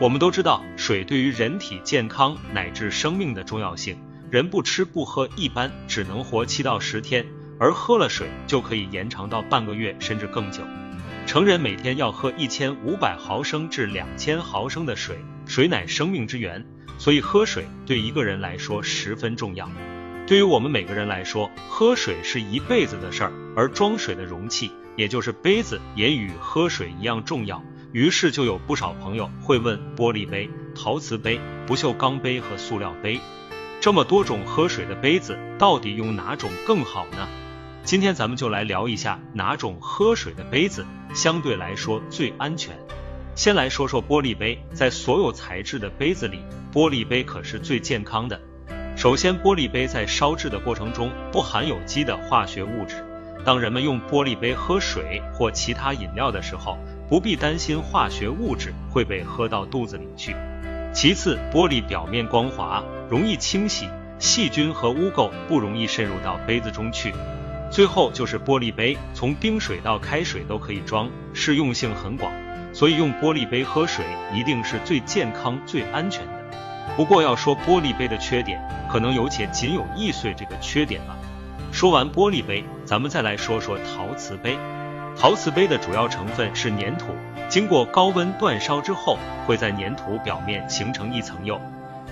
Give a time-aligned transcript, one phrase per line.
[0.00, 3.96] 我们都知道水对于人体健康乃至生命的重要性。
[4.28, 7.24] 人不吃不喝一般只能活七到十天，
[7.60, 10.64] 而喝了水就可以延长到半个月甚至更久。
[11.26, 15.16] 成人每天要喝一千五百毫升至两千毫升的水，
[15.46, 16.66] 水乃生命之源，
[16.98, 19.70] 所以喝水对一个人来说十分重要。
[20.26, 27.62] 对于我们每个人来说，喝水是一辈子的事儿，而装水的容器，也就是杯子，也与喝水一样重要。
[27.94, 33.20] 于是就有不少朋友会问：玻璃杯、陶瓷杯、不锈钢杯和塑料杯，
[33.80, 37.28] 这么多种喝水的杯子，到底用哪种更好呢？
[37.84, 40.84] 今天咱们就来聊一下哪种喝水的杯子
[41.14, 42.76] 相对来说最安全。
[43.36, 46.40] 先来说说玻璃杯，在所有材质的杯子里，
[46.72, 48.40] 玻璃杯可是最健康的。
[48.96, 53.04] 首先，玻璃杯在烧制的过程中不含有机的化学物质，
[53.42, 56.76] 当人们用玻璃杯喝水或其他饮料的时候。
[57.06, 60.34] 不必担心化学物质会被喝到肚子里去。
[60.94, 63.86] 其次，玻璃表面光滑，容易清洗，
[64.18, 67.12] 细菌和污垢不容易渗入到杯子中去。
[67.70, 72.32] 最后就是玻璃杯，从冰水到开水都可以装，适用性很广，
[72.72, 76.32] 所以用玻璃杯喝水一定是最健康、最安全的。
[76.96, 81.14] 不过要说玻璃杯的缺点，可能有且仅有易碎这个缺点了。
[81.70, 82.64] 说完玻璃杯，
[82.94, 84.56] 咱们再来说说陶瓷杯。
[85.18, 87.06] 陶瓷杯的主要成分是粘土，
[87.48, 91.60] 经过高温煅烧之后，会在粘土表面形成一层釉。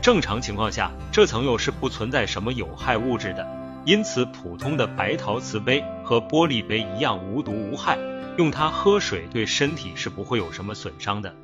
[0.00, 3.44] 正常情况下，这层釉是不存在什么有害物质的，
[3.84, 7.98] 因此普通的白陶瓷杯和玻璃杯一样无毒无害，
[8.36, 11.34] 用它喝水对身体是不会有什么损伤的。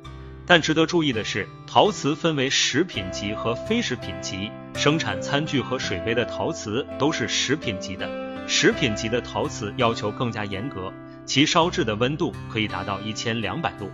[0.47, 8.07] 但值得注意的是，陶瓷分为食品级和非食品级，生产餐具和水杯的陶瓷都是食品级的，
[8.47, 10.93] 食品级的陶瓷要求更加严格。
[11.25, 13.89] 其烧制的温度可以达到一千两百度，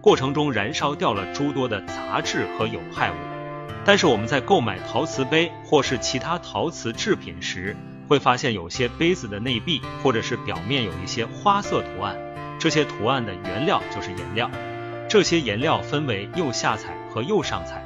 [0.00, 3.14] 过程中燃烧掉了诸多的杂质和有害物。
[3.84, 7.76] 但是我们在购买陶瓷杯或是其他陶瓷制品时，
[8.08, 12.16] 会发现有些杯子的内壁或者是表面有一些花色图案，
[12.58, 14.50] 这些图案的原料就是颜料。
[15.12, 17.84] 这些颜料分为釉下彩和釉上彩。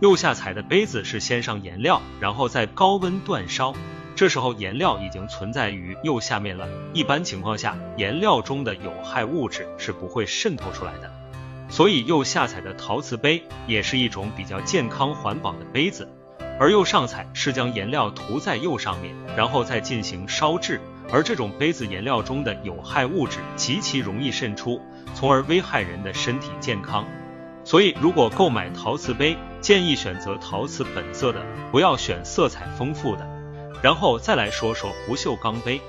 [0.00, 3.72] 釉下彩的杯子是先上颜料，然后再高温煅烧。
[4.16, 11.08] 这时候颜料已经存在于釉下面了，一般情况下，颜料中的有害物质是不会渗透出来的，
[11.68, 16.08] 所以釉下彩的陶瓷杯也是一种比较健康环保的杯子。
[16.58, 20.80] 而釉上彩是将颜料涂在釉上面，然后再进行烧制，
[21.12, 24.80] 而这种杯子颜料中的有害物质极其容易渗出，
[25.14, 27.04] 从而危害人的身体健康。
[27.64, 31.40] 所以，如果购买陶瓷杯，建议选择陶瓷本色的，
[31.72, 33.26] 不要选色彩丰富的。
[33.82, 35.80] 然后再来说说不锈钢杯，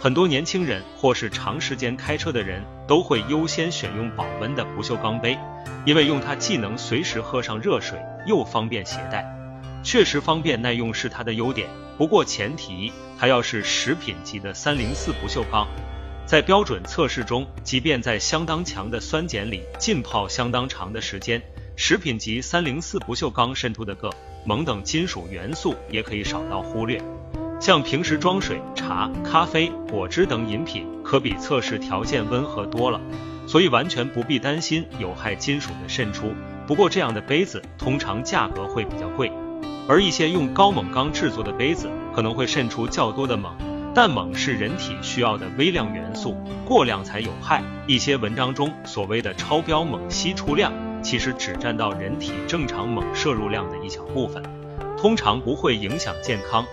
[0.00, 5.36] 很多年轻人或是长时间开车的人都会优先选用保温的不锈钢杯，
[5.84, 9.43] 因为用它既能随时喝上热水，又方便携带。
[9.84, 11.68] 确实方便耐用是它的优点，
[11.98, 15.68] 不过前提它要是食品级的三零四不锈钢。
[16.24, 21.40] 在标准测试中，即便在相当强的酸碱里浸泡相当长的时间，
[21.76, 24.10] 食品级三零四不锈钢渗出的铬、
[24.46, 26.98] 锰等金属元素也可以少到忽略。
[27.60, 32.98] 像平时装水、茶、咖啡、果汁等饮品，可比测试条件温和多了，
[33.46, 36.32] 所以完全不必担心有害金属的渗出。
[36.66, 39.30] 不过这样的杯子通常价格会比较贵，
[39.86, 43.50] 而一些用高锰钢制作的杯子可能会渗出较多的锰，
[43.94, 46.34] 但锰是人体需要的微量元素，
[46.64, 47.62] 过量才有害。
[47.86, 50.72] 一些文章中所谓的超标锰析出量，
[51.02, 54.42] 其实只占到人体正常锰摄入量的一小部分，
[54.96, 56.64] 通常不会影响健康。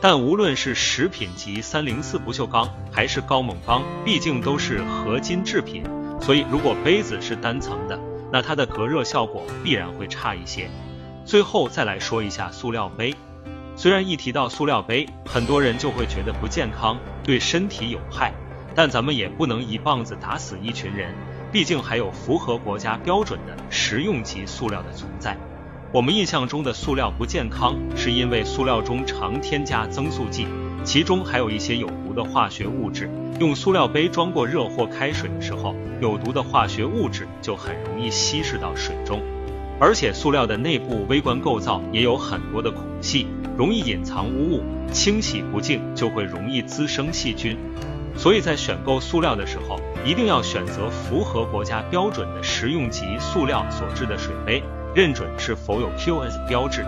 [0.00, 5.84] 但无论是食品级三零四不锈钢，还是高锰钢，毕竟都是合金制品，
[6.20, 7.98] 所以如果杯子是单层的，
[8.32, 10.68] 那它的隔热效果必然会差一些。
[11.28, 13.14] 最后再来说一下塑料杯，
[13.76, 18.32] 虽然一提到塑料杯，很多人就会觉得不健康，对身体有害，
[18.74, 21.12] 但咱们也不能一棒子打死一群人，
[21.52, 25.36] 毕竟还有符合国家标准的食用级塑料的存在。
[25.92, 30.46] 我们印象中的塑料不健康，是因为塑料中常添加增塑剂，
[30.82, 33.10] 其中还有一些有毒的化学物质。
[33.38, 39.20] 用塑料杯装过热或开水的时候，有毒的化学物质就很容易稀释到水中。
[39.80, 43.26] 而且塑料的内部微观构造也有很多的孔隙，
[43.56, 47.56] 容易隐藏污物，清洗不净就会容易滋生细菌。
[48.16, 54.62] 所以在选购塑料的时候，一定要选择符合国家标准的食用级塑料所制的水杯。
[54.94, 56.84] 认准是否有 QS 标志，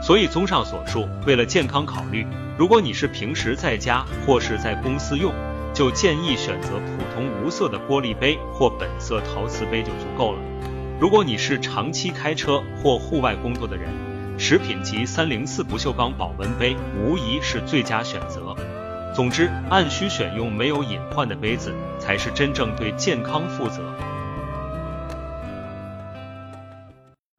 [0.00, 2.24] 所以综上所述，为了健康考虑，
[2.56, 5.32] 如果你是平时在家或是在公司用，
[5.74, 10.38] 就建议选择普通无色的玻璃杯或本色陶瓷杯就足够了。
[11.00, 13.88] 如果你是长期开车或户外工作的人，
[14.36, 18.52] 食品级三零四不锈钢保温杯无疑是最佳选择。
[19.14, 23.80] 总之，按需选用没有隐患的杯子，才是真正对健康负责。